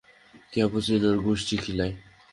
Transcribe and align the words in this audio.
ক্যাপাচিনোর 0.53 1.17
গুষ্টি 1.25 1.55
কিলাই। 1.63 1.91